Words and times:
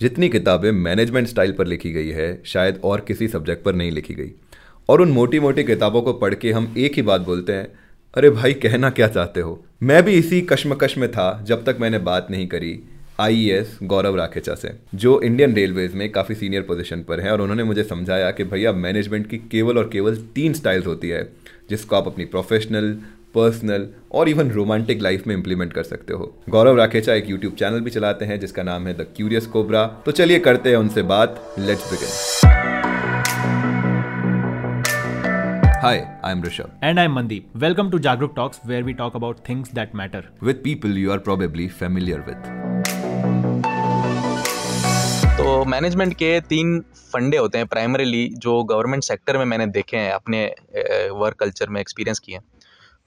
जितनी 0.00 0.28
किताबें 0.28 0.70
management 0.72 1.26
style 1.28 1.52
पर 1.52 1.66
लिखी 1.66 1.90
गई 1.92 2.08
है, 2.08 2.42
शायद 2.46 2.80
और 2.84 3.00
किसी 3.00 3.28
सब्जेक्ट 3.28 3.62
पर 3.64 3.74
नहीं 3.74 3.90
लिखी 3.90 4.14
गई। 4.14 4.30
और 4.88 5.00
उन 5.00 5.12
मोटी 5.12 5.40
मोटी 5.40 5.64
किताबों 5.64 6.02
को 6.02 6.12
पढ़ 6.12 6.34
के 6.34 6.52
हम 6.52 6.74
एक 6.78 6.94
ही 6.94 7.02
बात 7.02 7.20
बोलते 7.20 7.52
हैं, 7.52 7.68
अरे 8.14 8.30
भाई, 8.30 8.52
कहना 8.54 8.90
क्या 8.90 9.08
चाहते 9.08 9.40
हो? 9.40 9.64
मैं 9.82 10.02
भी 10.02 10.12
इसी 10.12 10.40
कश्मकश 10.40 10.98
में 10.98 11.10
था 11.12 11.44
जब 11.46 11.64
तक 11.64 11.76
मैंने 11.80 11.98
बात 12.00 12.26
नहीं 12.30 12.46
करी 12.48 12.78
आईएएस 13.20 13.78
गौरव 13.82 14.16
राखेचा 14.16 14.54
से, 14.54 14.72
जो 14.94 15.20
इंडियन 15.20 15.54
रेलवेज 15.54 15.94
में 15.94 16.10
काफ़ी 16.12 16.34
सीनियर 16.34 16.62
पोजीशन 16.62 17.02
पर 17.02 17.20
हैं 17.20 17.30
और 17.30 17.40
उन्होंने 17.40 17.64
मुझे 17.64 17.84
समझाया 17.84 18.30
कि 18.30 18.44
भैया 18.44 18.72
मैनेजमेंट 18.72 19.28
की 19.30 19.38
केवल 19.50 19.78
और 19.78 19.88
केवल 19.88 20.16
तीन 20.34 20.52
स्टाइल्स 20.52 20.86
होती 20.86 21.08
है, 21.08 21.28
जिसको 21.70 21.96
आप 21.96 22.06
अपनी 22.06 22.24
प्रोफेशनल 22.24 22.96
पर्सनल 23.34 23.88
और 24.12 24.28
इवन 24.28 24.50
रोमांटिक 24.50 25.02
लाइफ 25.02 25.26
में 25.26 25.34
इंप्लीमेंट 25.34 25.72
कर 25.72 25.82
सकते 25.82 26.14
हो 26.14 26.32
गौरव 26.50 26.76
राखेचा 26.78 27.14
एक 27.14 27.30
यूट्यूब 27.30 27.54
चैनल 27.58 27.80
भी 27.80 27.90
चलाते 27.90 28.24
हैं 28.24 28.38
जिसका 28.40 28.62
नाम 28.62 28.86
है 28.86 28.94
द 28.94 29.06
क्यूरियस 29.16 29.46
कोबरा 29.56 29.86
तो 30.06 30.12
चलिए 30.12 30.38
करते 30.40 30.70
हैं 30.70 30.76
उनसे 30.76 31.02
बात 31.14 31.42
let's 31.58 31.92
begin 31.92 32.52
Hi, 35.84 35.96
I'm 36.24 36.42
Rishabh. 36.42 36.70
And 36.82 37.00
I'm 37.00 37.14
Mandeep. 37.14 37.48
Welcome 37.56 37.90
to 37.90 37.98
Jagruk 37.98 38.34
Talks, 38.36 38.60
where 38.64 38.84
we 38.84 38.94
talk 38.94 39.16
about 39.16 39.42
things 39.44 39.72
that 39.72 39.92
matter. 39.92 40.22
With 40.40 40.62
people 40.62 40.96
you 40.98 41.12
are 41.12 41.18
probably 41.26 41.66
familiar 41.80 42.20
with. 42.28 42.46
तो 45.36 45.64
मैनेजमेंट 45.64 46.12
के 46.14 46.28
तीन 46.48 46.78
फंडे 47.12 47.36
होते 47.36 47.58
हैं 47.58 47.66
प्राइमरीली 47.66 48.26
जो 48.38 48.62
गवर्नमेंट 48.64 49.02
सेक्टर 49.04 49.38
में 49.38 49.44
मैंने 49.44 49.66
देखे 49.72 49.96
हैं 49.96 50.12
अपने 50.12 50.44
वर्क 51.20 51.36
कल्चर 51.40 51.68
में 51.68 51.80
एक्सपीरियंस 51.80 52.18
किए 52.18 52.36
हैं 52.36 52.42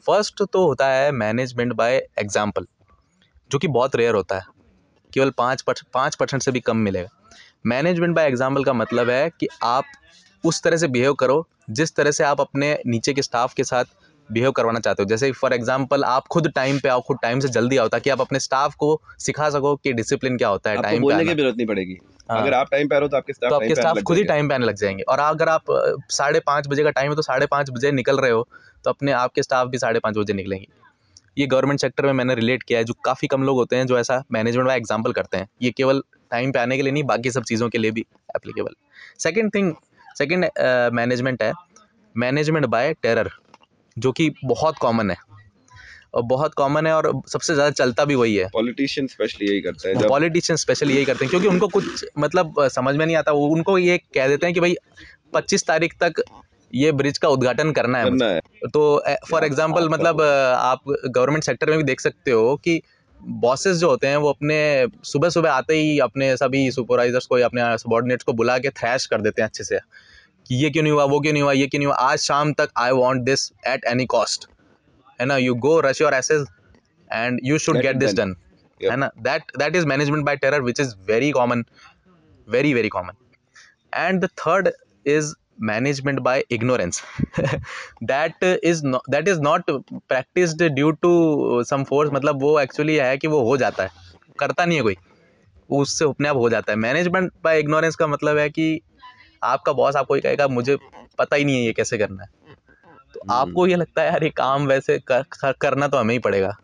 फ़र्स्ट 0.08 0.44
तो 0.44 0.66
होता 0.68 0.88
है 0.88 1.12
मैनेजमेंट 1.12 1.74
बाय 1.74 1.96
एग्ज़ाम्पल 2.20 2.66
जो 3.52 3.58
कि 3.58 3.68
बहुत 3.68 3.96
रेयर 3.96 4.16
होता 4.16 4.36
है। 4.36 4.46
केवल 5.12 5.30
पाँच 5.30 5.64
पाँच 5.94 6.16
परसेंट 6.16 6.44
से 6.44 6.52
भी 6.52 6.60
कम 6.60 6.78
मिलेगा। 6.78 7.10
मैनेजमेंट 7.66 8.16
बाय 8.16 8.28
एग्ज़ाम्पल 8.28 8.64
का 8.64 8.74
मतलब 8.74 9.10
है 9.10 9.30
कि 9.30 9.48
आप 9.64 9.86
उस 10.44 10.62
तरह 10.64 10.78
से 10.78 10.88
बिहेव 10.88 11.14
करो, 11.14 11.48
जिस 11.70 11.96
तरह 11.96 12.12
से 12.12 12.24
आप 12.24 12.42
अपने 12.42 12.78
नीचे 12.88 13.14
के 13.14 13.22
स्टाफ 13.22 13.54
के 13.54 13.64
साथ 13.64 13.86
बिहेव 14.30 14.52
करवाना 14.52 14.80
चाहते 14.80 15.04
हो? 15.04 15.10
जैसे 15.10 15.32
फॉर 15.34 15.54
एग्जांपल 15.54 16.04
आप 16.06 16.28
खुद 16.28 16.52
टाइम 16.56 16.80
पे 16.80 16.90
आओ 16.90 17.02
खुद 17.02 17.18
टाइम 17.22 17.40
से 17.40 17.48
जल्दी 17.50 17.78
आओ 17.78 17.88
ताकि 17.88 18.10
आप 18.10 18.22
अपने 18.22 18.40
स्टाफ 18.40 18.76
को 18.76 18.90
सिखा 19.20 19.50
सको 19.50 19.76
कि 19.76 19.94
डिसिप्लिन 19.94 20.38
क्या 20.38 20.48
होता 20.48 20.70
है 20.70 20.82
टाइम 20.82 21.02
बोलने 21.02 21.26
की 21.26 21.34
ज़रूरत 21.34 21.56
नहीं 21.58 21.68
पड़ेगी। 21.68 21.98
हाँ। 22.30 22.42
अगर 22.42 22.54
आप 22.54 22.72
टाइम 22.72 22.88
पे 22.88 22.96
आ 22.96 22.98
रहे 22.98 23.06
हो 23.06 23.10
तो 23.10 23.18
आपके 23.18 23.34
स्टाफ 23.34 23.50
तो 23.50 23.56
आपके 23.56 23.76
स्टाफ 23.76 24.02
खुद 24.02 24.18
ही 24.18 24.24
टाइम 24.26 24.50
पे 24.50 24.56
आने 24.56 24.66
लग 24.66 24.76
जाएँगे। 24.76 25.04
और 25.04 25.20
अगर 25.20 25.50
आप 25.50 25.64
साढ़े 26.12 26.40
पाँच 26.48 26.68
बजे 26.68 26.84
का 26.84 26.90
टाइम 26.92 27.10
है 27.10 27.16
तो 27.16 27.22
साढ़े 27.22 27.46
पाँच 27.46 27.70
बजे 27.70 27.92
निकल 27.94 28.20
रहे 28.20 28.32
हो 28.32 28.48
तो 28.86 28.90
अपने 28.90 29.12
आपके 29.14 29.44
स्टाफ 29.44 29.68
भी 29.68 29.78
साढ़े 29.78 30.00
पाँच 30.00 30.18
बजे 30.18 30.34
निकलेंगे। 30.34 30.68
ये 31.38 31.46
गवर्नमेंट 31.48 31.80
सेक्टर 31.80 32.06
में 32.06 32.14
मैंने 32.14 32.36
रिलेट 32.36 32.64
किया 32.64 32.80
है 32.80 32.86
जो 32.86 32.94
काफ़ी 33.06 33.28
कम 33.28 33.44
लोग 33.44 33.58
होते 33.58 33.76
हैं 33.76 33.88
जो 33.88 33.98
ऐसा 34.00 34.24
मैनेजमेंट 34.32 34.68
वाला 34.68 34.76
एग्ज़ाम्पल 34.76 35.12
करते 35.14 35.38
हैं। 35.38 35.48
ये 35.62 35.72
केवल 35.72 36.02
टाइम 36.32 36.52
पे 36.52 36.60
आने 36.60 36.78
के 36.78 36.84
लिए 36.84 36.92
नहीं 36.92 37.04
बाकी 37.06 37.32
सब 37.32 37.44
चीज़ों 37.44 37.70
के 37.70 37.78
लिए 37.78 37.92
भी 37.92 38.06
applicable 38.36 38.76
second 39.20 39.54
thing 39.56 39.74
second 40.18 40.46
management 40.94 41.44
है। 41.44 41.52
मैनेजमेंट 42.16 42.66
बाय 42.68 42.94
टेरर 42.94 43.30
जो 43.98 44.12
कि 44.12 44.30
बहुत 44.46 44.78
कॉमन 44.78 45.12
है। 45.12 45.18
और 46.14 46.24
बहुत 46.24 46.54
कॉमन 46.54 46.88
है 46.88 46.94
और 46.94 47.12
सबसे 47.28 47.54
ज़्यादा 47.54 47.72
चलता 47.72 48.06
भी 48.06 48.16
वही 48.16 48.36
है। 48.36 48.48
पॉलिटिशियन 48.54 49.08
स्पेशली 49.08 49.48
यही 49.48 49.62
करते 49.62 49.90
हैं 49.90 50.08
पॉलिटिशियन 50.08 50.58
स्पेशली 50.58 50.94
यही 50.94 51.06
करते 51.06 51.26
हैं 51.26 51.30
क्योंकि 51.30 51.48
उनको 51.48 51.68
कुछ 51.68 52.06
मतलब 52.20 52.68
समझ 52.68 52.96
में 52.96 53.06
नहीं 53.06 53.16
आता। 53.16 53.32
वो 53.32 53.48
उनको 53.48 53.78
ये 53.78 53.98
कह 53.98 54.28
देते 54.28 54.46
हैं 54.46 54.54
कि 54.54 54.60
भाई 54.60 54.76
पच्चीस 55.34 55.66
तारीख 55.68 55.94
तक 56.04 56.22
ये 56.74 56.92
ब्रिज 56.92 57.18
का 57.18 57.30
उद्घाटन 57.30 57.72
करना 57.72 57.98
है, 57.98 58.04
करना 58.04 58.26
है। 58.26 58.40
तो 58.74 59.04
फॉर 59.32 59.44
एग्जांपल 59.44 59.90
मतलब 59.90 60.22
आप 60.22 60.80
गवर्नमेंट 60.88 61.44
सेक्टर 61.44 61.70
में 61.70 61.78
भी 61.78 61.84
देख 61.84 62.00
सकते 62.00 62.32
हो 62.32 62.56
कि 62.56 62.82
बॉसेस 63.40 63.78
जो 63.78 63.90
होते 63.90 64.08
हैं 64.08 64.18
वो 64.18 64.30
अपने 64.30 64.88
सुबह 65.04 65.30
सुबह 65.30 65.52
आते 65.52 65.76
ही 65.76 65.98
अपने 66.00 66.36
सभी 66.38 66.70
सुपरवाइजर्स 66.72 67.26
को 67.26 67.38
या 67.38 67.46
अपने 67.46 67.78
सबॉर्डिनेट्स 67.78 68.24
को 68.24 68.34
बुला 68.34 68.58
के 68.58 68.70
थ्रैश 68.72 69.06
कर 69.06 69.22
देते 69.22 69.42
हैं 69.42 69.50
अच्छे 69.50 69.64
से। 69.64 69.80
कि 70.48 70.56
ये 70.56 70.70
क्यों 70.70 70.84
नहीं 70.84 70.94
हुआ 70.94 71.04
वो 71.04 71.20
क्यों 71.20 71.34
नहीं 71.34 71.44
हुआ 71.44 71.52
ये 71.52 71.68
क्यों 71.68 71.80
नहीं 71.80 71.88
हुआ? 71.88 71.96
आज 71.96 72.20
शाम 72.20 72.54
तक 72.54 72.70
I 72.78 72.92
want 72.92 73.24
this 73.24 73.52
at 73.68 73.86
any 73.86 74.06
cost 74.06 74.48
है 75.22 75.26
ना? 75.26 75.38
You 75.38 75.56
go 75.56 75.80
rush 75.80 76.02
your 76.02 76.14
asses 76.14 76.46
and 77.14 77.40
you 77.44 77.58
should 77.58 77.78
get 77.78 77.96
this 77.96 78.14
done 78.14 78.36
है 78.84 78.96
ना? 78.96 79.12
That 79.18 79.44
that 79.60 79.76
is 79.76 79.86
management 79.86 80.26
by 80.26 80.36
terror 80.36 80.62
which 80.62 80.80
is 80.80 80.96
very 81.08 81.32
common 81.32 81.66
very 82.50 82.74
very 82.74 82.90
common 82.90 83.14
and 83.94 84.26
the 84.26 84.26
third 84.26 84.70
is 85.06 85.34
management 85.66 86.20
by 86.20 86.44
ignorance. 86.54 87.02
That 88.10 88.34
is 88.44 88.82
not 88.84 89.00
that 89.12 89.28
is 89.28 89.40
not 89.40 89.62
practiced 90.12 90.60
due 90.76 90.92
to 91.06 91.12
some 91.72 91.86
force. 91.86 92.14
मतलब 92.14 92.42
वो 92.42 92.60
actually 92.60 92.96
है 92.96 93.18
कि 93.18 93.28
वो 93.28 93.44
हो 93.44 93.58
जाता 93.58 93.84
है। 93.84 93.90
करता 94.40 94.66
नहीं 94.66 94.78
है 94.78 94.84
कोई। 94.84 94.98
उससे 95.70 96.06
अपने 96.06 96.30
आप 96.30 96.36
हो 96.36 96.50
जाता 96.50 96.72
है। 96.72 96.78
मैनेजमेंट 96.78 97.32
बाय 97.44 97.60
इग्नोरेंस 97.60 97.96
का 97.96 98.08
मतलब 98.08 98.38
है 98.38 98.50
कि 98.50 98.82
आपका 99.44 99.74
बॉस 99.74 99.96
आपको 99.96 100.16
ये 100.16 100.22
कहेगा 100.22 100.48
मुझे 100.48 100.78
पता 101.20 101.36
ही 101.36 101.46
नहीं 101.46 101.56
है 101.56 101.62
ये 101.62 101.74
कैसे 101.74 101.98
करना 101.98 102.24
है। 102.24 102.30
तो। 103.14 103.20
आपको 103.30 103.68
ये 103.68 103.76
लगता 103.76 104.02
है 104.02 104.08
यार 104.08 104.24
ये 104.24 104.30
काम 104.30 104.68
वैसे 104.68 105.00
कर, 105.12 105.52
करना 105.52 105.88
तो 105.88 105.98
हमें 105.98 106.14
ही 106.14 106.20
पड़ेगा। 106.20 106.56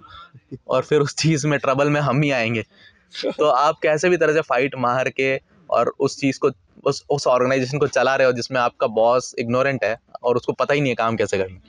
और 0.67 0.83
फिर 0.83 1.01
उस 1.01 1.15
चीज़ 1.15 1.47
में 1.47 1.59
ट्रबल 1.59 1.89
में 1.89 2.01
हम 2.01 2.21
ही 2.21 2.31
आएँगे। 2.31 2.63
तो 3.37 3.45
आप 3.45 3.79
कैसे 3.83 4.09
भी 4.09 4.17
तरह 4.17 4.33
से 4.33 4.41
फाइट 4.41 4.75
मार 4.75 5.09
के 5.09 5.35
और 5.69 5.93
उस 5.99 6.17
चीज़ 6.17 6.39
को 6.39 6.51
उस 6.83 7.03
उस 7.09 7.27
ऑर्गेनाइजेशन 7.27 7.77
को 7.77 7.87
चला 7.87 8.15
रहे 8.15 8.27
हो 8.27 8.33
जिसमें 8.33 8.59
आपका 8.61 8.87
बॉस 8.87 9.35
इग्नोरेंट 9.39 9.83
है 9.83 9.97
और 10.23 10.37
उसको 10.37 10.53
पता 10.53 10.73
ही 10.73 10.81
नहीं 10.81 10.89
है 10.89 10.95
काम 10.95 11.15
कैसे 11.15 11.37
करना 11.37 11.59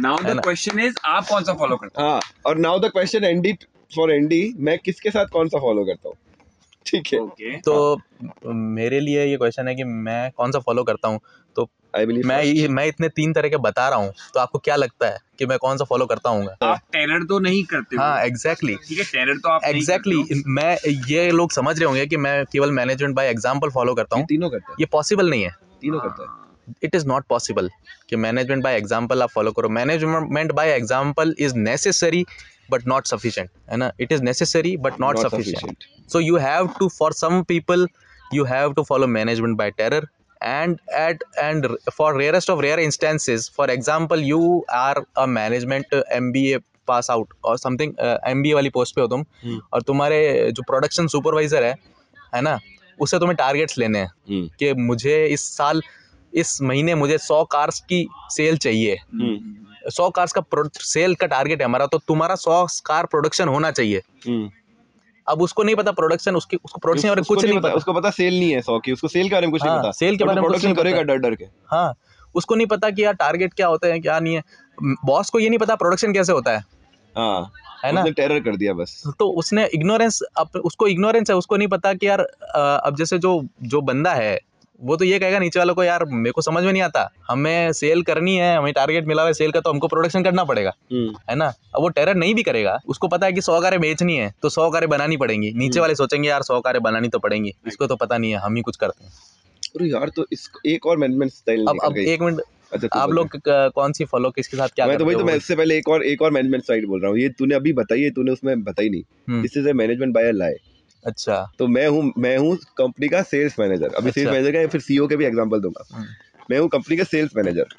नाउ 0.00 0.22
द 0.24 0.40
क्वेश्चन 0.40 0.80
इज़ 0.80 0.94
आप 1.04 1.26
कौन 1.26 1.44
सा 1.44 1.52
फॉलो 1.54 1.76
करते 1.76 2.02
हो? 2.02 2.08
हाँ 2.08 2.20
और 2.46 2.58
now 2.58 2.78
the 2.80 2.90
question 2.90 3.24
Andy 3.24 3.52
for 3.96 4.12
Andy 4.12 4.54
मैं 4.58 4.78
किसके 4.78 5.10
साथ 5.10 5.26
कौन 5.26 5.48
सा 5.48 5.58
फॉलो 5.58 5.84
करता 5.84 6.08
हूँ? 6.08 6.16
ठीक 6.86 7.12
है। 7.12 7.18
okay. 7.20 7.54
तो 7.64 8.52
मेरे 8.74 9.00
लिए 9.00 9.24
ये 9.24 9.36
क्वेश्चन 9.36 9.68
है 9.68 9.74
कि 9.74 9.84
मैं 9.84 10.30
कौन 10.32 10.52
सा 10.52 10.58
फॉलो 10.60 10.84
करता 10.84 11.08
हूँ? 11.08 11.20
तो 11.56 11.68
आई 11.96 12.06
बिलीव 12.06 12.26
मैं 12.26 12.68
मैं 12.68 12.86
इतने 12.86 13.08
तीन 13.10 13.32
तरह 13.32 13.48
के 13.48 13.56
बता 13.58 13.88
रहा 13.88 13.98
हूँ 13.98 14.12
तो 14.34 14.40
आपको 14.40 14.58
क्या 14.58 14.76
लगता 14.76 15.06
है 15.06 15.18
कि 15.38 15.46
मैं 15.46 15.58
कौन 15.58 15.76
सा 15.78 15.84
फॉलो 15.84 16.06
करता 16.06 16.30
हूँ? 16.30 16.46
आप 16.62 16.80
टेरर 16.92 17.24
तो 17.28 17.38
नहीं 17.40 17.62
करते 17.64 17.96
हाँ 17.96 18.22
एग्जैक्टली 18.22 18.74
ठीक 18.88 18.98
है 18.98 19.04
टेरर 19.04 19.38
तो 19.38 19.48
आप 19.48 19.64
एग्जैक्टली 19.64 20.16
exactly, 20.16 20.42
मैं 20.48 20.76
ये 21.08 21.30
लोग 21.32 21.52
समझ 21.52 21.78
रहे 21.78 21.86
होंगे 21.86 22.06
कि 22.06 22.16
मैं 22.18 22.44
केवल 22.52 22.70
मैनेजमेंट 22.72 23.14
बाय 23.16 23.28
एग्ज़ाम्पल 23.28 23.70
फॉलो 23.70 23.94
करता 23.94 24.16
हूँ। 24.16 24.26
तीनों 24.26 24.50
करता 24.50 24.76
ये 24.80 24.86
पॉसिबल 24.92 25.30
नहीं 25.30 25.42
है। 25.42 25.54
तीनों 25.82 26.00
करता 26.00 26.22
है। 26.22 26.42
इट 26.82 26.94
इज़ 26.94 27.06
नॉट 27.06 27.24
पॉसिबल 27.28 27.68
कि 28.08 28.16
मैनेजमेंट 28.16 28.62
बाय 28.64 28.76
एग्ज़ाम्पल 28.76 29.22
आप 29.22 29.30
फॉलो 29.30 29.52
करो। 29.52 29.68
Management 29.70 30.52
by 30.52 30.70
example 30.70 31.34
is 31.38 31.54
necessary 31.56 32.24
but 32.70 32.86
not 32.86 33.06
sufficient 33.06 33.50
है 33.70 33.76
ना? 33.76 33.92
It 34.00 34.12
is 34.12 34.22
necessary 34.22 34.76
but 34.76 35.00
not 35.00 35.18
sufficient 35.18 35.84
so 36.12 36.20
you 36.20 36.36
have 36.36 36.68
to 36.78 36.88
for 36.88 37.12
some 37.12 37.42
people 37.42 37.88
you 38.32 38.44
have 38.44 38.72
to 38.76 38.82
follow 38.84 39.06
management 39.06 39.56
by 39.58 39.66
terror 39.80 39.98
and 40.40 40.78
at 41.00 41.20
and 41.42 41.66
for 41.96 42.06
rarest 42.18 42.50
of 42.54 42.62
rare 42.64 42.78
instances 42.84 43.44
for 43.58 43.66
example 43.74 44.24
you 44.28 44.40
are 44.78 45.02
a 45.24 45.26
management 45.34 45.94
mba 46.20 46.60
pass 46.86 47.10
out 47.10 47.34
और 47.44 47.58
something 47.58 47.92
M 48.28 48.42
B 48.42 48.52
वाली 48.52 48.70
post 48.70 48.94
पे 48.94 49.00
हो 49.00 49.06
तुम 49.06 49.22
hmm. 49.22 49.60
और 49.72 49.82
तुम्हारे 49.82 50.50
जो 50.52 50.62
production 50.62 51.06
supervisor 51.06 51.64
है 51.64 51.74
है 52.34 52.40
ना 52.40 52.58
उससे 53.00 53.18
तुम्हें 53.18 53.36
टारगेट्स 53.36 53.78
लेने 53.78 53.98
हैं 53.98 54.08
hmm. 54.08 54.56
कि 54.56 54.72
मुझे 54.74 55.26
इस 55.26 55.56
साल 55.56 55.82
इस 56.34 56.62
महीने 56.62 56.94
मुझे 56.94 57.18
सौ 57.18 57.44
कार्स 57.44 57.80
की 57.80 58.08
सेल 58.30 58.56
चाहिए। 58.56 58.96
सौ 59.86 60.08
कार्स 60.10 60.32
का 60.32 60.42
सेल 60.74 61.14
का 61.14 61.26
टारगेट 61.26 61.60
है 61.60 61.64
हमारा 61.64 61.86
तो 61.86 61.98
तुम्हारा 62.08 62.34
सौ 62.36 62.66
कार 62.86 63.06
प्रोडक्शन 63.06 63.48
होना 63.48 63.70
चाहिए। 63.70 64.02
अब 65.26 65.42
उसको 65.42 65.62
नहीं 65.62 65.76
पता 65.76 65.92
प्रोडक्शन 65.92 66.36
उसकी 66.36 66.56
उसको 66.56 66.78
प्रोडक्शन 66.78 67.08
और 67.08 67.20
कुछ 67.22 67.44
नहीं 67.44 67.58
पता। 67.58 67.68
उसको 67.74 67.92
पता 67.92 68.10
सेल 68.12 68.38
नहीं 68.38 68.50
है 68.52 68.60
सौ 68.62 68.78
की 68.78 68.92
उसको 68.92 69.08
सेल 69.08 69.28
के 69.28 69.34
बारे 69.34 69.46
में 69.46 69.52
कुछ 69.52 69.62
नहीं 69.62 69.72
हाँ, 69.72 69.82
पता। 69.82 69.90
सेल 69.92 70.16
के 70.16 70.24
बारे 70.24 70.40
में 70.40 70.48
प्रोडक्शन 70.48 70.74
करेगा 70.74 71.02
डर 71.02 71.16
डर 71.18 71.34
के। 71.34 71.44
हाँ 71.66 71.94
उसको 72.34 72.54
नहीं 72.54 72.66
पता 72.66 72.90
कि 72.90 73.04
यार 73.04 73.14
टारगेट 73.14 73.54
क्या 73.54 73.66
होता 73.66 73.88
है 73.88 74.00
क्या 74.00 74.18
नहीं 74.20 74.34
है। 74.34 74.42
बॉस 75.06 75.30
को 75.30 75.38
ये 75.38 75.48
नहीं 75.48 75.58
पता 75.58 75.74
प्रोडक्शन 75.76 76.12
कैसे 76.12 76.32
होता 76.32 76.52
है। 76.52 76.64
हाँ 77.14 77.50
है 77.84 77.92
ना? 77.92 78.02
टेरर 78.02 78.40
कर 78.40 78.56
दिया 78.56 78.72
बस। 78.74 79.02
तो 79.18 79.28
उसने 79.32 79.66
इग्नोरेंस 79.74 80.20
अब 80.38 80.60
उसको 80.64 80.86
इग्नोरेंस 80.88 81.30
है 81.30 81.36
उसको 81.36 81.56
नहीं 81.56 81.68
पता 81.68 81.92
कि 81.94 82.06
यार 82.06 82.20
अब 82.20 82.96
जैसे 82.96 83.18
जो 83.18 83.40
जो 83.62 83.80
बंदा 83.82 84.12
है 84.14 84.38
वो 84.84 84.96
तो 84.96 85.04
ये 85.04 85.18
कहेगा 85.18 85.38
नीचे 85.38 85.58
वालों 85.58 85.74
को 85.74 85.84
यार 85.84 86.04
मेरे 86.06 86.32
को 86.32 86.42
समझ 86.42 86.62
में 86.64 86.72
नहीं 86.72 86.82
आता। 86.82 87.08
हमें 87.28 87.72
सेल 87.72 88.02
करनी 88.02 88.36
है 88.36 88.56
हमें 88.56 88.72
टारगेट 88.72 89.06
मिला 89.06 89.22
हुआ 89.22 89.28
है 89.28 89.34
सेल 89.34 89.50
का 89.50 89.60
तो 89.60 89.70
हमको 89.70 89.88
प्रोडक्शन 89.88 90.24
करना 90.24 90.44
पड़ेगा। 90.44 90.72
हम्म। 90.92 91.14
है 91.30 91.36
ना? 91.36 91.46
अब 91.46 91.82
वो 91.82 91.88
टेरर 91.90 92.14
नहीं 92.14 92.34
भी 92.34 92.42
करेगा। 92.42 92.78
उसको 92.88 93.08
पता 93.08 93.26
है 93.26 93.32
कि 93.32 93.40
सौ 93.40 93.60
कारें 93.60 93.80
बेचनी 93.80 94.16
है 94.16 94.32
तो 94.42 94.48
सौ 94.48 94.70
कारें 94.70 94.88
बनानी 94.88 95.16
पड़ेंगी। 95.16 95.52
नीचे 95.52 95.68
हम्म। 95.68 95.80
वाले 95.80 95.94
सोचेंगे 95.94 96.28
यार 96.28 96.42
सौ 96.42 96.60
कारें 96.60 96.82
बनानी 96.82 97.08
तो 97.08 97.18
पड़ेंगी। 97.18 97.54
इसको 97.66 97.86
तो 97.86 97.96
पता 97.96 98.18
नहीं 98.18 98.32
है 98.32 98.38
हम 98.38 98.56
ही 98.56 98.62
कुछ 98.62 98.76
करते 98.76 99.04
हैं। 99.04 99.12
अरे 99.76 99.88
यार 99.88 100.08
तो 100.08 100.26
इस 100.32 100.50
एक 100.66 100.86
और 100.86 100.96
मैनेजमेंट 100.96 101.32
स्टाइल 101.32 101.66
अब 101.68 101.78
अब 101.84 101.96
एक 101.98 102.22
मिनट 102.22 102.40
अच्छा 102.72 103.00
आप 103.00 103.10
लोग 103.10 103.36
कौन 103.48 103.92
सी 103.92 104.04
फॉलो 104.04 104.30
किसके 104.30 104.56
साथ 104.56 104.68
क्या 104.68 104.86
मैं 104.86 104.96
तो 104.98 105.04
वही 105.04 105.16
तो 105.16 105.24
मैं 105.24 105.34
इससे 105.36 105.56
पहले 105.56 105.76
एक 105.78 105.88
और 105.88 106.04
एक 106.04 106.22
और 106.22 106.30
मैनेजमेंट 106.30 106.64
साइड 106.64 106.86
बोल 106.86 107.00
रहा 107.00 107.10
हूँ। 107.10 107.18
ये 107.18 107.28
तूने 107.28 107.54
अभी 107.54 107.72
बताई 107.72 108.02
है 108.02 108.10
तूने 108.10 108.32
उसमें 108.32 108.62
बताई 108.64 108.88
नहीं। 108.88 109.68
ए 109.68 109.72
मैनेजमेंट 109.72 110.14
बाय 110.14 110.28
अ 110.28 110.32
लाई 110.32 110.54
अच्छा। 111.04 111.36
तो 111.58 111.66
मैं 111.66 111.86
हूँ 111.88 112.12
मैं 112.18 112.36
हूँ 112.38 112.56
कंपनी 112.78 113.08
का 113.08 113.22
सेल्स 113.22 113.58
मैनेजर 113.60 113.94
अभी 113.96 114.10
सेल्स 114.10 114.30
मैनेजर 114.30 114.52
का 114.52 114.66
फिर 114.66 114.80
सीईओ 114.80 115.06
के 115.06 115.16
भी 115.16 115.24
एग्जांपल 115.24 115.60
दूँगा। 115.60 115.84
हम्म। 115.92 116.06
मैं 116.50 116.58
हूँ 116.58 116.68
कंपनी 116.68 116.96
का 116.96 117.04
सेल्स 117.04 117.36
मैनेजर 117.36 117.74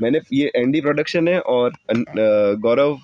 मैंने 0.00 0.20
ये 0.32 0.50
एनडी 0.56 0.80
प्रोडक्शन 0.80 1.28
है 1.28 1.38
और 1.40 1.72
गौरव 2.60 2.98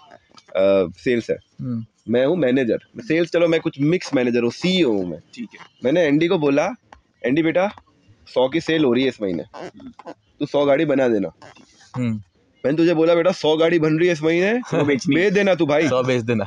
सेल्स 0.99 1.31
है। 1.31 1.37
हम्म। 1.61 1.85
मैं 2.09 2.25
हूँ 2.27 2.37
मैनेजर 2.37 3.03
सेल्स 3.03 3.31
चलो 3.31 3.49
मैं 3.49 3.61
कुछ 3.61 3.81
मिक्स 3.81 4.15
मैनेजर 4.15 4.43
हूँ 4.43 4.51
सीईओ 4.51 4.93
हूँ 4.93 5.07
मैं। 5.11 5.19
ठीक 5.35 5.49
है। 5.55 5.67
मैंने 5.85 6.03
एंडी 6.03 6.29
को 6.29 6.39
बोला 6.39 6.69
एंडी 7.27 7.43
बेटा 7.43 7.69
सौ 8.35 8.49
की 8.49 8.61
सेल 8.61 8.85
हो 8.85 8.93
रही 8.93 9.03
है 9.03 9.09
इस 9.09 9.23
महीने। 9.23 9.45
तू 10.41 10.47
सौ 10.47 10.65
गाड़ी 10.65 10.85
बना 10.85 11.09
देना। 11.09 11.31
हम्म। 11.97 12.13
मैंने 12.65 12.77
तुझे 12.77 12.95
बोला 12.95 13.15
बेटा 13.15 13.33
सौ 13.33 13.57
गाड़ी 13.57 13.79
बन 13.79 13.99
रही 13.99 14.07
है 14.07 14.13
इस 14.13 14.23
महीने 14.23 14.85
बेच 15.15 15.33
देना 15.33 15.55
तू 15.55 15.67
भाई। 15.67 15.89
सौ 15.89 16.03
बेच 16.03 16.23
देना। 16.23 16.45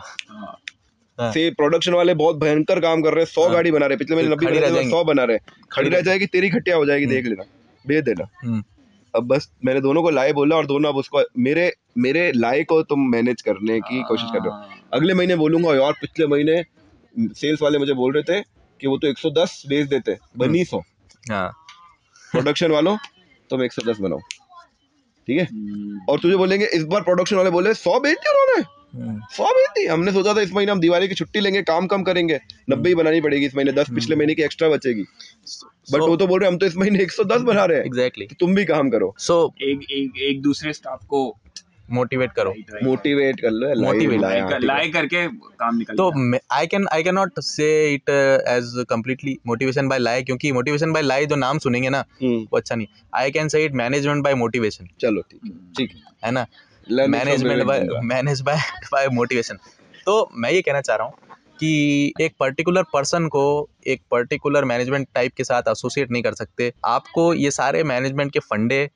हाँ, 1.19 1.25
हाँ। 1.25 1.33
से 1.33 1.49
प्रोडक्शन 1.51 1.93
वाले 1.93 2.13
बहुत 2.13 2.35
भयंकर 2.35 2.79
काम 2.79 3.01
कर 3.01 3.13
रहे 3.13 3.23
हैं 3.23 3.31
सौ 3.31 3.41
हाँ। 3.41 3.51
गाड़ी 3.53 3.71
बना 3.71 3.85
रहे 3.85 3.97
पिछले 3.97 4.15
महीने 4.15 4.29
तो 4.29 4.35
नब्बे 4.35 4.59
बना 4.59 4.69
जाएँगी। 4.69 4.89
सौ 4.91 5.03
बना 5.03 5.23
रहे 5.23 5.37
खड़ी 5.71 5.89
रह 5.89 6.01
जाएगी 6.01 6.25
तेरी 6.25 6.49
घटिया 6.49 6.75
हो 6.75 6.85
जाएगी 6.85 7.05
देख 7.05 7.25
लेना 7.25 7.43
बेच 7.85 8.03
देना। 8.03 8.27
हम्म। 8.43 8.63
अब 9.13 9.27
बस 9.27 9.49
मैंने 9.65 9.81
दोनों 9.81 10.01
को 10.03 10.09
लाए 10.09 10.33
बोला 10.33 10.55
और 10.55 10.65
दोनों 10.65 10.89
अब 10.89 10.95
उसको 10.95 11.21
मेरे 11.37 11.71
मेरे 11.97 12.31
लाए 12.31 12.63
को 12.63 12.81
तुम 12.83 13.07
मैनेज 13.09 13.41
करने 13.41 13.79
की 13.79 14.01
कोशिश 14.03 14.29
कर 14.33 14.39
रहे 14.39 14.47
हो। 14.47 14.53
हाँ, 14.53 14.79
अगले 14.93 15.13
महीने 15.13 15.35
बोलूँगा 15.35 15.69
और 15.85 15.93
पिछले 15.93 16.27
महीने 16.27 16.63
सेल्स 17.15 17.61
वाले 17.61 17.77
मुझे 17.77 17.93
बोल 17.93 18.13
रहे 18.13 18.23
थे 18.23 18.41
कि 18.79 18.87
वो 18.87 18.97
तो 18.97 19.07
110 19.07 19.61
बेच 19.67 19.87
देते 19.87 20.17
बनी 20.37 20.63
सौ। 20.65 20.79
हाँ। 21.31 21.49
प्रोडक्शन 22.31 22.71
वालों 22.71 22.97
तुम 23.49 23.63
110 23.63 23.99
बनाओ। 23.99 24.19
ठीक 25.27 25.37
है? 25.39 25.43
हम्म, 25.45 25.99
और 26.09 26.19
तुझे 26.19 26.35
बोलेंगे 26.35 26.65
इस 26.65 26.83
बार 26.83 27.01
प्रोडक्शन 27.01 27.35
वाले 27.35 27.49
बोले 27.49 27.73
सौ 27.73 27.99
बेच 27.99 28.17
दिया 28.17 28.31
उन्होंने। 28.31 28.63
हम्म, 28.93 29.19
सौ 29.31 29.45
बेच 29.45 29.69
दी 29.69 29.85
हमने 29.85 30.11
सोचा 30.11 30.33
था 30.33 30.41
इस 30.41 30.53
महीने 30.53 30.71
हम 30.71 30.79
दिवाली 30.79 31.07
की 31.07 31.15
छुट्टी 31.15 31.39
लेंगे 31.39 31.61
काम 31.61 31.87
कम 31.87 32.03
करेंगे। 32.03 32.39
नब्बे 32.69 32.89
ही 32.89 32.95
बनानी 32.95 33.21
पड़ेगी 33.21 33.45
इस 33.45 33.55
महीने 33.55 33.71
दस 33.71 33.89
पिछले 33.95 34.15
महीने 34.15 34.35
की 34.35 34.43
एक्स्ट्रा 34.43 34.69
बचेगी। 34.69 35.03
बट 35.91 35.99
वो 35.99 36.15
तो 36.15 36.27
बोल 36.27 36.39
रहे 36.39 36.49
हम 36.49 36.57
तो 36.57 36.65
इस 36.65 36.75
महीने 36.77 36.99
110 36.99 37.41
बना 37.43 37.65
रहे 37.65 37.77
हैं। 37.77 37.85
एग्जैक्टली 37.85 38.25
तो 38.25 38.35
तुम 38.39 38.55
भी 38.55 38.65
काम 38.65 38.89
करो। 38.89 39.13
सो 39.19 39.53
एक 39.61 39.91
एक 39.91 40.21
एक 40.21 40.41
दूसरे 40.41 40.73
स्टाफ 40.73 41.05
को 41.05 41.23
मोटिवेट 41.91 42.31
करो। 42.31 42.53
मोटिवेट 42.83 43.39
कर 43.39 43.51
लो 43.51 43.73
लाए 44.19 44.59
लाए 44.59 44.87
करके 44.89 45.25
काम 45.27 45.77
निकल 45.77 45.95
तो 45.95 46.11
I 46.51 46.67
can 46.67 46.87
I 46.93 47.03
can 47.03 47.15
not 47.15 47.39
say 47.39 47.69
it 47.93 48.09
as 48.09 48.73
completely 48.89 49.37
motivation 49.47 49.87
by 49.87 49.99
lie 49.99 50.23
क्योंकि 50.23 50.51
मोटिवेशन 50.51 50.91
बाय 50.91 51.01
लाई 51.01 51.25
जो 51.25 51.35
नाम 51.35 51.57
सुनेंगे 51.57 51.89
ना 51.89 52.03
हम्म, 52.21 52.37
वो 52.43 52.57
अच्छा 52.57 52.75
नहीं। 52.75 52.87
I 53.15 53.31
can 53.31 53.47
say 53.47 53.63
it 53.65 53.73
management 53.75 54.23
by 54.23 54.35
motivation 54.35 54.87
चलो 55.01 55.21
ठीक 55.21 55.41
है। 55.45 55.51
ठीक 55.77 55.91
है। 55.91 56.01
है 56.25 56.31
ना? 56.31 56.45
Management 56.91 57.63
by. 57.63 57.87
Manage 58.03 58.41
by 58.41 58.57
by 58.91 59.07
motivation 59.07 59.57
तो 60.05 60.29
मैं 60.33 60.51
ये 60.51 60.61
कहना 60.61 60.81
चाह 60.81 60.95
रहा 60.95 61.07
हूँ 61.07 61.13
कि 61.59 62.13
एक 62.21 62.33
पर्टिकुलर 62.39 62.83
पर्सन 62.83 63.27
को 63.27 63.69
एक 63.87 64.01
पर्टिकुलर 64.11 64.65
मैनेजमेंट 64.65 65.07
टाइप 65.15 65.33
के 65.37 65.43
साथ 65.43 65.61
एसोसिएट 65.69 66.11
नहीं 66.11 66.23
कर 66.23 66.33
सकते। 66.33 66.71
आपको 66.85 67.33
ये 67.33 67.51
सारे 67.51 67.83
मैनेजमेंट 67.83 68.31
के 68.31 68.39
फंडे 68.39 68.89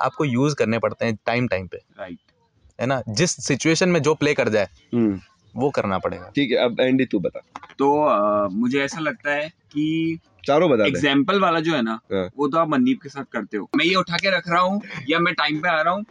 आपको 0.00 0.24
यूज़ 0.24 0.54
करने 0.54 0.78
पड़ते 0.78 1.06
हैं 1.06 1.18
टाइम 1.26 1.48
टाइम 1.48 1.66
पे। 1.66 1.76
Right 1.76 2.18
right. 2.18 2.80
है 2.80 2.86
ना? 2.86 3.02
जिस 3.08 3.30
सिचुएशन 3.46 3.88
में 3.88 4.02
जो 4.02 4.14
प्ले 4.14 4.34
कर 4.34 4.48
जाए 4.48 4.68
हम्म, 4.94 5.20
वो 5.54 5.70
करना 5.70 5.98
पड़ेगा। 5.98 6.30
ठीक 6.36 6.50
है 6.50 6.56
अब 6.56 6.80
एंडी 6.80 7.04
तू 7.04 7.18
बता। 7.18 7.40
तो 7.78 7.92
अ, 8.04 8.48
मुझे 8.48 8.80
ऐसा 8.80 9.00
लगता 9.00 9.30
है 9.30 9.48
कि 9.48 10.18
चारों 10.46 10.70
बता 10.70 10.86
एग्ज़ाम्पल 10.86 11.40
वाला 11.40 11.60
जो 11.60 11.74
है 11.74 11.82
ना 11.82 11.98
हाँ। 12.12 12.28
वो 12.38 12.48
तो 12.48 12.58
आप 12.58 12.68
मनदीप 12.68 13.02
के 13.02 13.08
साथ 13.08 13.24
करते 13.32 13.56
हो। 13.56 13.68
मैं 13.76 13.84
ये 13.84 13.94
उठा 13.94 14.16
के 14.16 14.36
रख 14.36 14.48
रहा 14.48 14.60
हूँ 14.60 14.80
या 15.08 15.18
मैं 15.18 15.34
टाइम 15.34 15.60
पे 15.60 15.68
आ 15.68 15.80
रहा 15.80 15.94
हूँ 15.94 16.04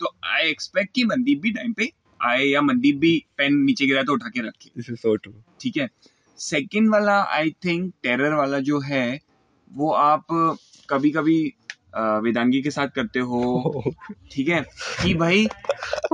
तो 0.00 0.14
आई 0.24 0.48
एक्सपेक्ट 0.48 0.94
कि 0.94 1.04
मनदीप 1.04 1.40
भी 1.40 1.50
टाइम 1.50 1.72
पे 1.72 1.92
आए 2.20 2.44
या 2.44 2.62
मनदीप 2.62 2.96
भी 2.96 3.24
पेन 3.38 3.54
नीचे 3.54 3.86
गिरा 3.86 4.02
तो 4.02 4.12
उठा 4.12 4.28
के 4.28 4.40
रखे। 4.40 4.70
दिस 4.76 4.90
इज़ 4.90 4.96
सो 4.96 5.16
ट्रू 5.16 5.32
ठीक 5.60 5.76
है? 5.76 5.88
सेकंड 6.38 6.90
वाला 6.90 7.22
आई 7.22 7.50
थिंक 7.64 7.92
टेरर 8.02 8.34
वाला 8.34 8.58
जो 8.58 8.80
है 8.80 9.20
वो 9.72 9.92
आप 9.92 10.26
कभी 10.90 11.10
कभी 11.10 11.54
वेदांगी 11.96 12.62
के 12.62 12.70
साथ 12.70 12.88
करते 12.88 13.18
हो। 13.18 13.40
ठीक 14.32 14.48
है? 14.48 14.60
कि 15.02 15.14
भाई 15.14 15.48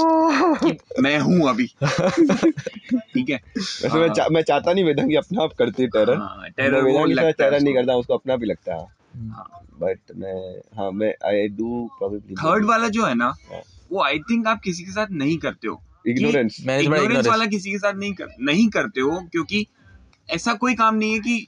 कि 0.00 0.78
मैं 1.00 1.19
हूँ 1.19 1.48
अभी। 1.48 1.66
ठीक 1.66 3.30
है? 3.30 3.40
वैसे 3.58 3.98
मैं 3.98 4.12
चा, 4.12 4.28
मैं 4.28 4.42
चाहता 4.42 4.72
नहीं 4.72 4.84
वेदांगी 4.84 5.14
अपना 5.14 5.42
आप 5.42 5.52
करती 5.52 5.87
टेरर 5.87 6.16
हाँ, 6.16 6.48
टेरर 6.56 6.80
वो 6.80 6.87
वेदांगी 6.87 7.14
लगता 7.14 7.26
है 7.26 7.32
टेरर 7.32 7.60
नहीं 7.60 7.75
करता 7.75 7.94
उसको 7.94 8.14
अपना 8.14 8.37
भी 8.37 8.46
लगता 8.46 8.75
है। 8.75 8.87
हाँ। 9.30 9.60
बट 9.80 9.98
मैं 10.16 10.58
हाँ 10.76 10.90
मैं 10.90 11.14
आई 11.25 11.48
डू 11.48 11.90
प्रोबेबली 11.98 12.34
थर्ड 12.34 12.64
वाला 12.64 12.88
जो 12.88 13.04
है 13.04 13.14
ना 13.14 13.34
हाँ। 13.52 13.62
वो 13.92 14.02
आई 14.02 14.19
थिंक 14.19 14.46
आप 14.46 14.60
किसी 14.60 14.84
के 14.84 14.90
साथ 14.90 15.06
नहीं 15.10 15.38
करते 15.38 15.69
हो। 15.69 15.82
इग्नोरेंस 16.06 16.56
इग्नोरेंस 16.60 17.26
वाला 17.26 17.46
किसी 17.46 17.70
के 17.70 17.78
साथ 17.78 17.92
नहीं 17.94 18.14
कर 18.14 18.26
नहीं 18.40 18.69
करते 18.69 19.00
हो 19.00 19.28
क्योंकि 19.32 19.66
ऐसा 20.31 20.54
कोई 20.54 20.75
काम 20.75 20.94
नहीं 20.94 21.12
है 21.12 21.20
कि 21.20 21.46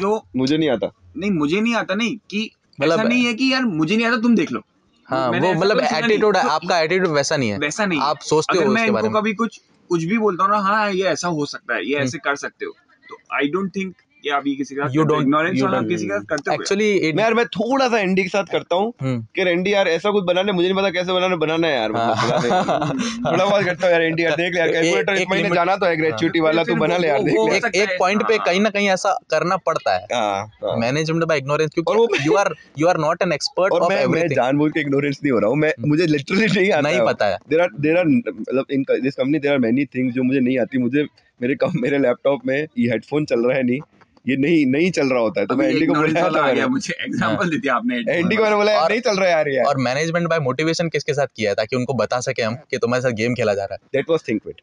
जो 0.00 0.24
मुझे 0.36 0.58
नहीं 0.58 0.70
आता। 0.70 0.92
नहीं 1.16 1.30
मुझे 1.30 1.60
नहीं 1.60 1.74
आता 1.74 1.94
नहीं 1.94 2.16
कि 2.30 2.50
मतलब- 2.80 3.00
ऐसा 3.00 3.08
नहीं 3.08 3.24
है 3.24 3.34
कि 3.34 3.52
यार 3.52 3.64
मुझे 3.64 3.96
नहीं 3.96 4.06
आता 4.06 4.16
तुम 4.16 4.36
देख 4.36 4.52
लो। 4.52 4.60
हाँ 5.06 5.30
वो 5.30 5.54
मतलब। 5.54 5.80
एटीट्यूड 5.80 6.36
तो 6.36 6.48
आपका 6.48 6.80
एटीट्यूड 6.80 7.14
वैसा 7.14 7.36
नहीं 7.36 7.50
है। 7.50 7.58
वैसा 7.58 7.86
नहीं 7.86 8.00
आप 8.00 8.18
सोचते 8.18 8.58
हो 8.58 8.76
इनको 8.76 9.02
में। 9.02 9.12
कभी 9.12 9.34
कुछ 9.34 9.60
कुछ 9.88 10.04
भी 10.04 10.18
बोलता 10.18 10.44
हूँ 10.44 10.50
ना 10.50 10.58
हाँ 10.58 10.92
ये 10.92 11.02
ऐसा 11.02 11.28
हो 11.28 11.46
सकता 11.46 11.74
है 11.74 11.86
ये 11.86 11.94
ऐसे 11.94 12.18
कर 12.18 12.36
सकते 12.36 12.64
हो। 12.64 12.72
तो 13.08 13.16
आई 13.34 13.48
डोंट 13.48 13.76
थिंक 13.76 13.96
कि 14.26 14.30
आप 14.32 14.46
ये 14.46 14.54
किसी 14.56 14.74
के 14.74 14.80
साथ 14.80 15.20
इग्नोरेंस 15.20 15.60
वाला 15.62 15.78
आप 15.78 15.84
किसी 15.88 16.06
के 16.06 16.12
साथ 16.12 16.24
करते 16.28 16.50
हो। 16.50 16.54
एक्चुअली 16.54 17.12
मैं 17.12 17.22
यार 17.22 17.34
मैं 17.34 17.44
थोड़ा 17.56 17.88
सा 17.88 17.98
एंडी 18.00 18.22
के 18.22 18.28
साथ 18.28 18.52
करता 18.52 18.76
हूँ 18.76 18.92
हम्म। 19.02 19.20
कि 19.36 19.42
एंडी 19.42 19.72
यार 19.72 19.88
ऐसा 19.88 20.10
कुछ 20.10 20.24
बनाने 20.24 20.52
मुझे 20.52 20.68
नहीं 20.68 20.76
पता 20.78 20.90
कैसे 20.90 21.12
बनाना 21.12 21.36
बनाना 21.36 21.66
है 21.66 21.74
यार 21.74 21.92
मतलब 21.92 23.02
थोड़ा 23.26 23.44
बहुत 23.44 23.64
करता 23.64 23.86
हूँ 23.86 23.92
यार 23.92 24.02
एंडी 24.02 24.24
यार 24.24 24.34
देख 24.36 24.54
ले 24.54 24.60
यार 24.60 24.72
कैलकुलेटर 24.72 25.14
इस 25.14 25.26
महीने 25.30 25.50
जाना 25.50 25.76
तो 25.76 25.86
है 25.86 25.96
ग्रेचुइटी 25.96 26.40
वाला 26.40 26.64
तो 26.64 26.74
बना 26.76 26.96
ले 26.96 27.08
यार 27.08 27.22
देख 27.22 27.34
ले। 27.40 27.56
एक 27.56 27.76
है, 27.76 27.86
पॉइंट 27.98 28.22
पे 28.28 28.34
हाँ। 28.34 28.44
कहीं 28.46 28.60
ना 28.60 28.70
कहीं 28.70 28.88
ऐसा 28.90 29.12
करना 29.30 29.56
पड़ता 29.66 29.94
है। 29.94 30.06
हाँ 30.12 30.46
हाँ। 30.64 30.76
मैनेजमेंट 30.78 31.24
बाय 31.24 31.38
इग्नोरेंस 31.38 31.70
क्योंकि 31.74 32.26
you 32.26 32.34
are 32.36 32.54
you 32.78 32.88
are 32.88 32.98
not 32.98 33.22
an 33.22 33.32
expert 33.32 33.72
और 33.72 33.80
ऑफ़ 33.80 33.88
मैं 33.88 33.96
मैं 33.96 34.04
एवरीथिंग 34.04 34.34
जानबूझ 34.36 34.70
के 34.72 34.80
इग्नोरेंस 34.80 35.20
नहीं 35.22 35.32
हो 35.32 35.38
रहा 35.38 35.50
हूँ 35.50 35.56
मैं 35.58 35.72
मुझे 35.86 36.06
लिटरली 36.06 36.46
नहीं 36.46 36.70
आता 36.72 36.88
नहीं 36.88 37.00
पता 37.06 37.26
है। 37.26 37.38
देर 37.50 37.60
आर 37.60 37.68
देर 37.80 37.98
आर 37.98 38.06
मतलब 38.06 38.64
in 38.70 38.84
this 38.92 39.14
company 39.14 39.38
there 39.38 39.52
are 39.52 39.58
many 39.58 39.84
things 39.94 40.14
जो 40.14 40.22
मुझे 40.22 40.40
नहीं 40.40 40.58
आती 40.58 40.78
मुझे 40.78 41.06
मेरे 41.40 41.54
कम 41.54 41.72
मेरे 41.76 41.98
लैपटॉप 41.98 42.46
में 42.46 42.56
ये 42.56 42.90
हेडफोन 42.90 43.24
चल 43.24 43.46
रहा 43.46 43.56
है 43.56 43.62
नहीं। 43.62 43.80
ये 44.26 44.36
नहीं 44.36 44.64
नहीं 44.66 44.90
चल 44.90 45.08
रहा 45.08 45.20
होता 45.20 45.40
है 45.40 45.46
तो 45.46 45.56
मैं 45.56 45.68
एंडी 45.68 45.86
को 45.86 45.94
बोला 45.94 46.22
था 46.22 46.28
गया 46.30 46.42
मैंने 46.44 46.66
मुझे 46.66 46.94
एग्जांपल 47.04 47.50
दे 47.50 47.58
दिया 47.58 47.74
आपने 47.74 47.96
एंडी 47.96 48.36
को। 48.36 48.42
मैंने 48.42 48.56
बोला 48.56 48.72
यार 48.72 48.90
नहीं 48.90 49.00
चल 49.00 49.18
रहा 49.20 49.28
यार 49.28 49.48
यार। 49.48 49.66
और 49.66 49.78
मैनेजमेंट 49.80 50.28
बाय 50.28 50.38
मोटिवेशन 50.40 50.88
किसके 50.88 51.14
साथ 51.14 51.26
किया 51.36 51.50
है 51.50 51.54
ताकि 51.54 51.76
उनको 51.76 51.94
बता 51.94 52.20
सके 52.20 52.42
हम 52.42 52.54
कि 52.70 52.78
तुम्हारे 52.78 53.02
साथ 53.02 53.12
गेम 53.20 53.34
खेला 53.34 53.54
जा 53.54 53.64
रहा 53.64 53.74
है? 53.74 53.88
That 53.94 54.10
was 54.10 54.20
Thinkwit 54.28 54.60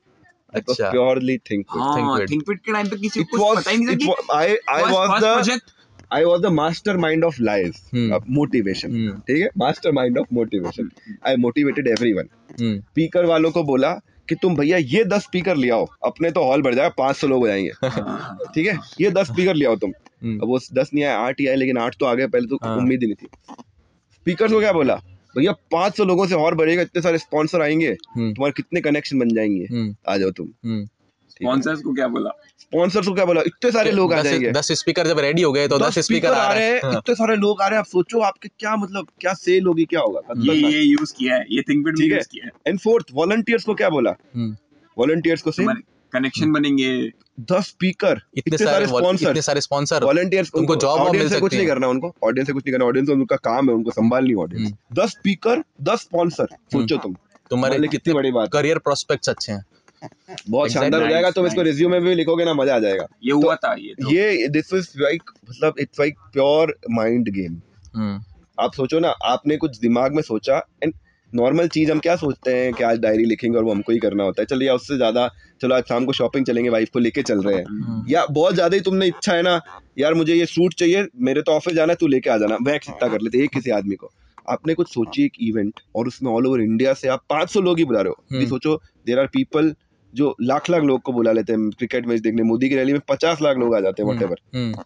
that 0.54 0.63
was 0.69 0.77
अच्छा। 0.80 0.89
प्योरली 0.92 1.38
थिंकविट 1.51 1.81
हाँ 1.83 2.18
Think 2.18 2.31
थिंकपिट 2.31 2.60
के 2.65 2.71
टाइम 2.74 2.89
पे 2.89 2.98
किसी 2.98 3.24
को 3.24 3.38
कुछ 3.38 3.57
पता 3.57 3.71
ही 3.71 3.77
नहीं 3.77 3.88
था 3.88 3.94
कि 3.95 4.06
was 4.06 4.36
I 4.36 4.75
I 4.75 4.81
first- 4.81 4.94
was 4.94 5.10
first 5.10 5.24
the 5.24 5.33
project 5.36 5.74
I 6.12 6.21
was 6.30 6.42
the 6.42 6.50
mastermind 6.56 7.25
of 7.27 7.38
lies 7.50 7.77
Hmm. 7.95 8.19
Motivation 8.39 8.89
ठीक 9.27 9.42
है? 9.42 9.50
Mastermind 9.57 10.18
of 10.18 10.27
motivation 10.33 10.89
I 11.27 11.36
motivated 11.45 11.88
everyone 11.88 12.30
hmm 12.62 12.80
speaker 12.80 13.25
वालों 13.25 13.51
को 13.51 13.63
बोला 13.63 13.94
कि 14.30 14.36
तुम 14.36 14.56
भैया 14.56 14.78
ये 14.78 15.04
दस 15.04 15.24
स्पीकर 15.24 15.56
ले 15.56 15.70
आओ 15.70 15.88
अपने 16.06 16.31
तो 16.31 16.44
हॉल 16.44 16.62
भर 16.62 16.74
जाएगा 16.74 16.94
पाँच 16.98 17.16
सौ 17.16 17.28
लोग 17.28 17.42
हो 17.42 17.48
जाएँगे। 17.48 17.88
हाँ, 17.88 18.38
ठीक 18.56 18.68
है? 18.68 18.78
ये 19.02 19.10
दस 19.12 19.28
स्पीकर 19.28 19.56
ले 19.56 19.66
आओ 19.66 19.75
तुम। 19.75 19.92
हम्म। 20.24 20.40
अब 20.40 20.48
वो 20.48 20.60
दस 20.74 20.90
नहीं 20.94 21.04
आए 21.04 21.16
आठ 21.28 21.40
ही 21.40 21.48
आए 21.48 21.56
लेकिन 21.56 21.78
आठ 21.78 21.96
तो 22.00 22.06
आ 22.06 22.14
गए 22.14 22.28
पहले 22.28 22.48
तो 22.48 22.60
हाँ। 22.64 22.78
उम्मीद 22.78 23.02
ही 23.04 23.07
नहीं 23.07 23.16
थी। 23.16 23.56
स्पीकर 24.14 24.47
को 24.47 24.59
क्या 24.59 24.71
बोला? 24.74 24.95
भैया 25.38 25.52
पाँच 25.71 25.97
सौ 25.97 26.04
लोगों 26.04 26.28
से 26.28 26.36
और 26.36 26.56
बढ़ेगा 26.56 26.81
इतने 26.81 27.02
सारे 27.02 27.18
स्पॉन्सर 27.18 27.62
आएँगे 27.62 27.88
हम्म। 27.88 28.33
तुम्हारे 28.33 28.54
कितने 28.57 28.81
कनेक्शन 28.81 29.19
बन 29.19 29.30
जाएँगे। 29.30 29.66
हम्म। 29.71 29.95
आ 30.07 30.18
जाओ 30.18 30.31
तुम। 30.31 30.47
हम्म 31.47 31.62
sponsors 31.62 31.83
को 31.83 31.94
क्या 31.94 32.07
बोला? 32.07 32.30
स्पॉन्सर्स 32.59 33.07
को 33.07 33.14
क्या 33.14 33.26
बोला? 33.26 33.42
इतने 33.42 33.71
सारे 33.71 33.92
लोग 33.92 34.14
आ 34.14 34.16
दस- 34.16 34.23
जाएँगे। 34.23 34.52
दस 34.52 34.71
स्पीकर 34.71 35.07
जब 35.07 35.19
रेडी 35.19 35.42
हो 35.42 35.54
गए 35.54 35.68
तो 35.68 35.80
दस 35.80 36.00
स्पीकर 36.00 36.31
आ 36.31 36.54
रहे 36.54 36.66
हैं। 36.66 36.78
इतने 36.78 37.16
सारे 37.16 37.35
लोग 37.35 37.62
आ 37.62 37.68
रहे 37.68 37.73
हैं। 37.73 37.80
आप 37.80 37.85
सोचो 37.85 38.19
आपके 38.19 38.50
क्या 38.59 38.76
मतलब 38.76 39.07
क्या 39.19 39.33
सेल 39.33 39.68
होगी 39.68 39.85
क्या 39.85 40.00
होगा? 40.00 40.21
ये 40.38 40.56
ये 40.56 40.81
यूज़ 40.81 41.14
किया 41.14 41.35
है 41.35 41.45
ये 41.52 41.62
थिंकपिट 41.62 41.94
में 41.94 42.04
ठीक 42.04 42.12
है। 42.12 42.18
यूज़ 42.18 42.28
किया 42.28 42.45
है। 42.45 42.52
एंड 42.68 42.80
फोर्थ 42.80 43.06
वॉलंटियर्स 43.14 43.64
को 43.64 43.73
क्या 43.73 43.90
बोला? 43.90 44.16
हम्म। 44.35 44.57
वॉलंटियर्स 44.97 45.42
को 45.42 45.52
से 45.52 45.66
कनेक्शन 46.14 46.52
बनेंगे। 46.52 47.12
दस 47.40 47.64
स्पीकर 47.64 48.21
इतने 48.38 48.57
सारे 48.57 48.85
वॉल- 48.85 49.06
इतने 49.06 49.18
स्पॉन्सर 49.18 49.42
सारे 49.42 49.62
स्पॉन्सर 49.62 50.04
वॉलंटियर्स 50.04 50.52
उनको 50.56 50.73
वॉब 50.73 50.85
ऑडियंस 50.85 51.31
से 51.31 51.40
कुछ 51.40 51.54
नहीं 51.54 51.68
करना 51.68 51.88
उनको। 51.88 52.16
ऑडियंस 52.23 52.47
से 52.47 52.54
कुछ 52.54 52.64
नहीं 52.68 52.73
करना। 52.73 52.85
ऑडियंस 52.85 53.09
उनका 53.09 53.35
काम 53.35 53.69
है 53.69 53.76
उनको 53.76 53.92
संभालनी 53.92 54.33
ऑडियंस 54.33 54.68
हम्म। 54.68 55.04
दस 55.04 55.09
स्पीकर 55.09 55.64
दस 55.81 56.00
स्पॉन्सर 56.00 56.45
सोचो 56.45 56.97
तुम। 56.97 57.16
तुम्हारे 57.50 57.78
मतलब 57.78 57.90
कितनी 57.90 58.14
बड़ी 58.14 58.31
बात 58.31 58.50
करियर 58.54 58.78
प्रोस्पेक्ट्स 58.78 59.30
अच्छे 59.30 59.52
हैं। 59.52 59.66
बहुत 60.50 60.72
शानदार 60.72 61.04
हो 61.04 61.07
जाएगा 61.10 61.31
तुम 61.31 61.45
इसको. 61.48 61.62
रिज्यूमे 61.62 62.00
में 62.00 62.10
भी 62.10 62.16
लिखोगे 62.16 62.45
ना 62.45 62.54
मज़ा 62.54 62.76
आ 62.76 62.80
जाएगा। 62.80 63.07
ये 63.24 63.31
हुआ 63.33 63.56
था 63.56 63.74
ये 63.76 63.94
तो। 63.94 64.12
ये 64.12 64.48
दिस 64.50 64.74
इज़ 64.74 64.90
लाइक 64.98 65.24
मतलब 65.50 65.80
it's 65.80 66.00
like 66.00 66.18
pure 66.33 66.78
mind 66.92 67.30
game 67.30 67.62
आप 68.57 68.74
सोचो 68.74 69.00
ना 69.00 69.10
आपने 69.26 69.57
कुछ 69.57 69.80
दिमाग 69.80 70.16
में 70.16 70.22
सोचा 70.22 70.57
एंड 70.83 70.94
नॉर्मल 71.33 71.68
चीज़ 71.68 71.92
हम 71.92 72.00
क्या 72.00 72.16
सोचते 72.16 72.56
हैं 72.56 72.74
कि 72.74 72.83
आज 72.83 73.00
डायरी 73.00 73.24
लिखेंगे 73.26 73.57
और 73.57 73.64
वो 73.64 73.72
हमको 73.72 73.92
ही 73.92 74.00
करना 74.00 74.24
होता 74.24 74.42
है। 74.42 74.45
चलिए 74.45 74.69
उससे 74.72 74.95
ज़्यादा 74.98 75.28
चलो 75.62 75.76
आज 75.76 75.83
शाम 75.83 76.06
को 76.06 76.14
शॉपिंग 76.14 76.45
चलेंगे 76.45 76.69
वाइफ 76.69 76.90
को 76.94 77.00
लेके 77.00 77.22
चल 77.22 77.42
रहे 77.44 77.56
हैं। 77.56 77.64
हम्म। 77.66 78.04
या 78.10 78.26
बहुत 78.31 78.54
ज़्यादा 78.54 78.76
ही 78.76 78.81
तुमने 78.81 79.07
इच्छा 79.07 79.33
है 79.33 79.42
ना 79.42 79.60
यार 80.00 80.14
मुझे 80.14 80.36
ये 80.36 80.45
सूट 80.45 80.74
चाहिए 80.74 81.06
मेरे 81.22 81.42
तो 81.42 81.52
ऑफ़िस 81.52 81.76
जाना 81.76 81.94
है 81.94 81.98
तू 82.00 82.07
लेके 82.07 82.30
आ 82.30 82.38
जाना। 82.38 82.57
वैक्स 82.62 82.90
इतना 82.90 83.07
कर 83.10 83.22
लेते 83.22 83.44
एक 83.44 83.54
किसी 83.54 83.72
आदमी 83.72 83.95
को। 83.95 84.12
आपने 84.50 84.74
कुछ 84.74 84.88
सोची 84.90 85.24
एक 85.26 85.33
इवेंट 85.42 85.80
और 85.95 86.07
उसमें 86.07 86.31
ऑल 86.31 86.48
ओवर 86.48 86.62
इंडिया 86.62 86.94
से 86.94 87.07
आप 87.07 87.24
500 87.30 87.62
लोग 87.62 87.78
ही 87.78 87.86
बुला 87.86 88.02
रहे 88.02 88.10
हो। 88.10 88.24
हम्म। 88.31 88.48
सोचो 88.50 88.76
देर 89.07 89.19
आर 89.19 89.28
पीपल 89.33 89.74
जो 90.14 90.36
लाख 90.42 90.70
लाख 90.70 90.84
लोग 90.84 91.02
को 91.02 91.14
बुला 91.14 91.32
लेते 91.32 91.54
हैं 91.54 91.70
क्रिकेट 91.70 92.08
मैच 92.08 92.22
देखने 92.22 92.44
मोदी 92.44 92.70
की 92.70 92.76
रैली 92.76 92.92
में 92.92 93.02
पचास 93.10 93.42
लाख 93.42 93.58
लोग 93.58 93.76
आ 93.76 93.80
जाते 93.80 94.04
हैं 94.04 94.10
हम्म, 94.10 94.26
वट 94.26 94.40
एवर 94.56 94.84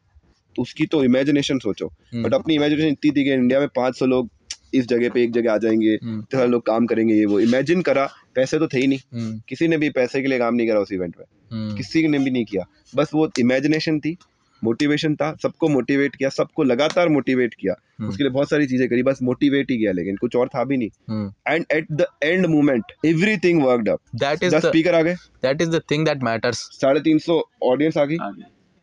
तो 0.56 0.62
उसकी 0.62 0.86
तो 0.86 1.04
इमेजिनेशन 1.04 1.60
सोचो। 1.60 1.88
हम्म। 1.88 2.24
बट 2.24 2.34
अपनी 2.34 2.56
इमेजिनेशन 2.56 2.88
इतनी 2.88 3.12
थी 3.12 3.24
कि 3.24 3.34
इंडिया 3.34 3.60
में 3.60 3.68
500 3.68 4.06
लोग 4.06 4.30
इस 4.74 4.88
जगह 4.88 5.10
पे 5.10 5.24
एक 5.24 5.32
जगह 5.32 5.54
आ 5.54 5.58
जाएँगे 5.58 6.00
हम्म। 6.04 6.22
तो 6.22 6.48
लोग 6.48 6.66
काम 6.66 6.86
करेंगे 6.86 7.14
ये 7.14 7.26
वो। 7.26 7.40
इमेजिन 7.40 7.82
करा 7.82 8.10
पैसे 8.36 8.60
तो 8.60 8.68
थे 8.68 8.80
ही 8.80 8.88
नहीं। 8.88 9.00
हम्म, 9.14 9.42
किसी 9.50 9.68
ने 9.68 9.78
भी 9.78 9.90
पैसे 9.90 10.22
के 10.22 10.28
लिए 10.28 10.40
काम 10.40 10.56
नहीं 10.56 10.68
करा 10.68 10.80
उस 10.80 10.92
इवेंट 10.92 11.16
में। 11.20 11.26
हम्म, 11.52 11.78
किसी 11.78 12.08
ने 12.08 12.20
भी 12.20 12.32
नहीं 12.32 12.46
किया। 12.46 12.64
बस 12.96 13.12
वो 13.14 13.32
इमेजिनेशन 13.40 14.00
थी। 14.00 14.18
मोटिवेशन 14.64 15.16
था 15.16 15.36
सबको 15.42 15.68
मोटिवेट 15.70 16.16
किया 16.16 16.30
सबको 16.30 16.64
लगातार 16.64 17.10
मोटिवेट 17.10 17.54
किया। 17.54 17.74
हम्म। 18.00 18.10
उसके 18.10 18.24
लिए 18.24 18.32
बहुत 18.32 18.50
सारी 18.50 18.68
चीज़ें 18.68 18.88
करी 18.90 19.04
बस 19.04 19.20
मोटिवेट 19.24 19.72
ही 19.72 19.78
किया 19.78 19.92
लेकिन 19.92 20.16
कुछ 20.16 20.36
और 20.36 20.48
था 20.48 20.64
भी 20.64 20.78
नहीं। 20.78 21.30
And 21.48 21.66
at 21.72 21.92
the 21.92 22.06
end 22.24 22.46
moment 22.46 22.84
everything 23.06 23.64
worked 23.64 23.90
up 23.90 24.00
That 24.24 24.44
is 24.44 24.54
दस 24.54 24.66
स्पीकर 24.66 24.96
आ 24.96 25.02
गए। 25.02 25.16
that 25.46 25.66
is 25.66 25.74
the 25.74 25.82
thing 25.92 26.08
that 26.10 26.24
matters. 26.30 26.58
साढ़े 26.82 27.02
तीन 27.02 27.20
सौ 27.20 27.42
ऑडियंस 27.64 27.98
आ 27.98 28.06
गई। 28.06 28.18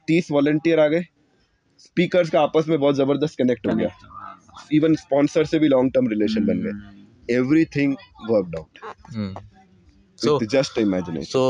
तीस 0.09 0.31
वॉलंटियर 0.31 0.81
आ 0.81 0.89
गए। 0.89 1.07
स्पीकर्स 1.79 2.31
का 2.31 2.41
आपस 2.41 2.69
में 2.69 2.79
बहुत 2.79 2.95
ज़बरदस्त 2.95 3.39
कनेक्ट 3.39 3.67
हो 3.67 3.75
गया। 3.75 3.89
इवन 4.73 4.95
स्पॉन्सर 4.95 5.45
से 5.45 5.59
भी 5.59 5.69
लॉन्ग 5.69 5.93
टर्म 5.93 6.09
रिलेशन 6.09 6.47
बन 6.47 6.63
गए। 6.63 7.35
Everything 7.35 7.97
worked 8.31 8.57
out. 8.59 8.79
So 10.19 10.33
just 10.47 10.79
imagination 10.79 11.31
so 11.33 11.41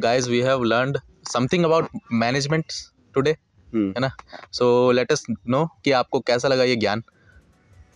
guys, 0.00 0.26
we 0.28 0.38
have 0.46 0.64
learned 0.72 0.96
something 1.30 1.64
about 1.64 1.94
management 2.22 2.74
today. 3.16 3.34
हम्म। 3.74 3.88
है 3.88 4.00
ना? 4.00 4.10
सो 4.52 4.90
लेटेस्ट 4.92 5.30
नो 5.48 5.64
कि 5.84 5.90
आपको 5.92 6.20
कैसा 6.20 6.48
लगा 6.48 6.64
ये 6.64 6.76
ज्ञान। 6.76 7.02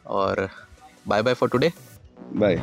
और 0.06 0.48
bye 1.08 1.22
bye 1.22 1.34
for 1.34 1.48
today 1.48 1.72
bye 2.36 2.56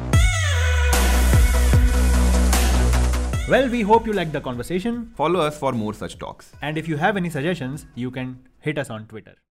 well 3.51 3.69
we 3.69 3.81
hope 3.81 4.07
you 4.07 4.13
like 4.13 4.31
the 4.31 4.41
conversation 4.41 5.03
follow 5.17 5.39
us 5.39 5.57
for 5.61 5.73
more 5.73 5.93
such 5.95 6.17
talks 6.19 6.51
and 6.63 6.77
if 6.77 6.89
you 6.89 6.97
have 6.97 7.17
any 7.17 7.29
suggestions 7.29 7.85
you 7.97 8.11
can 8.11 8.35
hit 8.65 8.79
us 8.79 8.91
on 8.91 9.05
Twitter 9.05 9.35